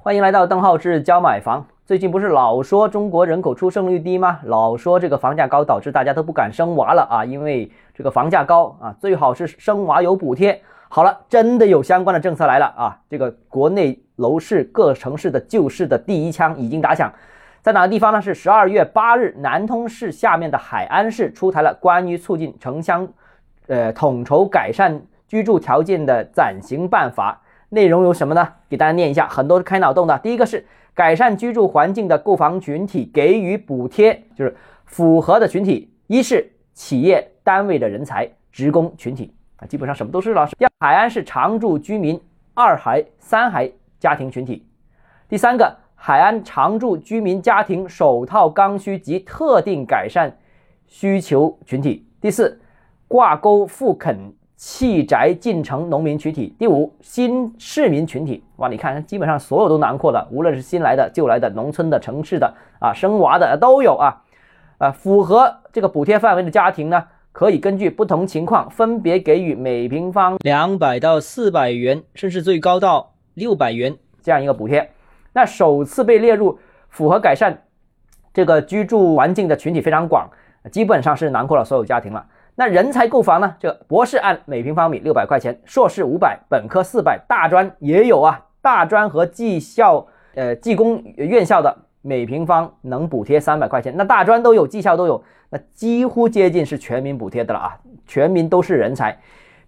[0.00, 1.66] 欢迎来到邓浩志教买房。
[1.84, 4.38] 最近不是老说中国人口出生率低吗？
[4.44, 10.62] 老说这个房价高导致大家都不敢生娃了啊，因为这个房价高啊，最好是生娃有补贴。
[10.88, 12.96] 好了，真的有相关的政策来了啊！
[13.10, 17.12] 这个国内楼市各城市的救市的第一枪已经打响，
[17.60, 18.22] 在哪个地方呢？
[18.22, 23.06] 是十二月八日，南通市下面的海安市出台了关于促进城乡，
[23.66, 27.40] 呃，统筹改善居住条件的暂行办法。
[27.70, 28.48] 内容有什么呢？
[28.68, 30.18] 给大家念一下，很多是开脑洞的。
[30.20, 30.64] 第一个是
[30.94, 40.46] 改善居住环境的购房群体给予补贴，就是符合的群体，一是企业单位的人才、职工群体啊，基本上什么都是了。
[40.58, 42.18] 第二，海安市常住居民
[42.54, 44.62] 二孩、三孩家庭群体；
[45.28, 50.34] 第三个，海安常住居民家庭首套刚需及特定改善
[50.86, 52.58] 需求群体；第四，
[53.06, 54.32] 挂钩复垦。
[54.58, 64.20] 弃宅进城农民群体，第五新市民群体，哇，你看，基本上所有都囊括了，无论是新来的、旧来的、农村的、城市的啊，生娃的都有啊，
[64.78, 74.90] 啊，符合这个补贴范围的家庭呢，可以根据不同情况分别给予每平方两百到四百元，甚至最高到六百元这样一个补贴。
[75.34, 77.62] 那首次被列入符合改善
[78.34, 80.28] 这个居住环境的群体非常广，
[80.72, 82.26] 基本上是囊括了所有家庭了。
[82.60, 83.54] 那人才购房呢？
[83.60, 88.44] 这博士按每平方米六百块钱，硕士五百，本科四百，大专也有啊。
[88.60, 93.94] 大专和技校、呃技工院校的每平方能补贴三百块钱。
[93.96, 97.78] 那大专都有，技校都有，那几乎接近是全民补贴的了啊！
[98.08, 99.16] 全民都是人才。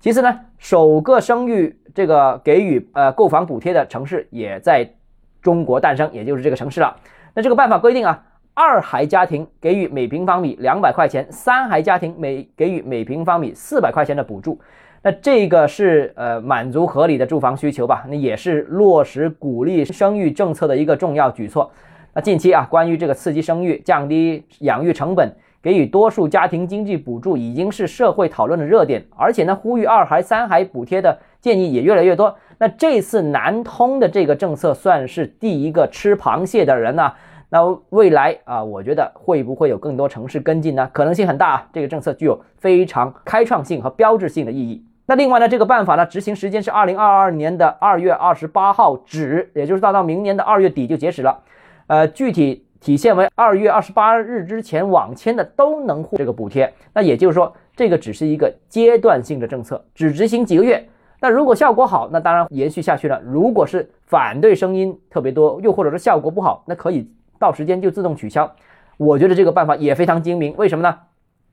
[0.01, 4.93] 其次呢，首个生育这个给予呃购房补贴的城市也在
[5.41, 6.97] 中国诞生，也就是这个城市了。
[7.35, 8.25] 那这个办法规定啊。
[8.63, 14.61] 二孩家庭给予每平方米两百块钱，三孩家庭每给予每平方米四百块钱的补助，
[15.01, 18.05] 那这个是呃满足合理的住房需求吧？
[18.07, 21.73] 那也是落实鼓励生育政策的一个重要举措。
[22.13, 32.37] 那近期啊，关于这个刺激生育、降低养育成本、给予多数家庭经济补助，已经是社会讨论的热点，而且呢，呼吁二孩、三孩补贴的建议也越来越多。
[32.59, 37.11] 那这次南通的这个政策算是第一个吃螃蟹的人呢。
[37.53, 40.89] 那未来啊，我觉得会不会有更多城市跟进呢？
[40.93, 41.69] 可能性很大啊。
[41.73, 44.85] 这个政策具有非常开创性和标志性的意义。
[45.07, 51.41] 那另外呢，这个办法呢，执行时间是二零二二年的二月二十八号止，也就是到到明年的二月底就截止了。
[51.89, 56.73] 呃，具体体现为二月二十八日之前网签的都能获这个补贴。
[56.95, 60.89] 那也就是说，这个只是一个阶段性的政策，只执行几个月。
[61.21, 63.21] 那如果效果好，那当然延续下去了。
[63.25, 67.11] 如果是反对声音特别多，又或者是效果不好，那可以。
[67.41, 68.55] 到时间就自动取消，
[68.99, 70.55] 我觉得这个办法也非常精明。
[70.59, 70.95] 为什么呢？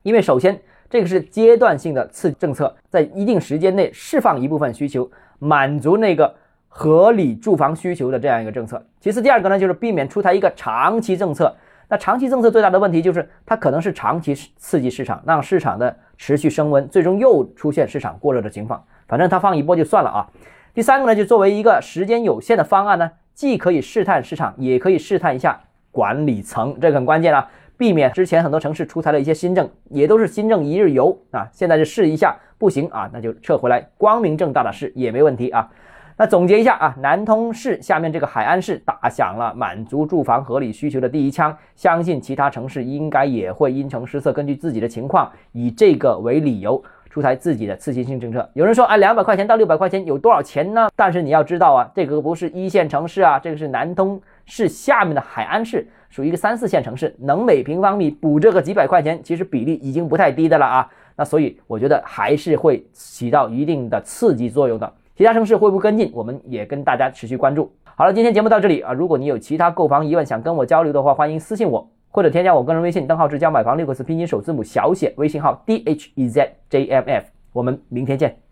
[0.02, 0.60] 因为首先
[0.90, 6.34] 这个是阶段性的刺激政策，在一定时间内释放一部分需求，满足那个
[6.68, 8.84] 合理住房需求的这样一个政策。
[9.00, 11.56] 其次，第二个呢，就是避免出台一个长期政策。
[11.88, 18.84] 那长期政策最大的问题就是它可能是长期刺激市场，让市场的持续升温，最终又出现市场过热的情况。
[19.06, 20.28] 反正它放一波就算了啊。
[20.74, 25.58] 第三个呢，就作为一个时间有限的方案呢，既可以试探市场，也可以试探一下。
[25.98, 27.44] 管理层这个很关键啊，
[27.76, 31.48] 避免之前很多城市出台了一些新政，也都是新政一日游啊。
[31.50, 35.68] 现在就试一下，不行啊，那就撤回来，光明正大的试也没问题啊。
[36.16, 48.48] 那总结一下啊，南通市下面这个海安市打响了满足住房合理需求的第一枪，相信其他城市应该也会因城施策，根据自己的情况，以这个为理由出台自己的刺激性政策。
[48.54, 50.88] 有人说，哎，两百块钱到六百块钱有多少钱呢？
[50.94, 54.20] 但是你要知道啊，这个不是一线城市啊，这个是南通。
[54.48, 60.90] 是下面的海安市属于一个三四线城市，能每平方米补这个几百块钱，其实比例已经不太低的了啊。
[61.14, 64.92] 那所以我觉得还是会起到一定的刺激作用的。
[65.14, 67.70] 其他城市会不会跟进，我们也跟大家持续关注。
[67.84, 68.92] 好了，今天节目到这里啊。
[68.92, 77.26] 如果你有其他购房疑问想跟我交流的话，欢迎私信我或者添加我个人微信邓浩志教买房六个字拼音首字母小写，微信号 d h e z j m f。
[77.52, 78.47] 我们明天见。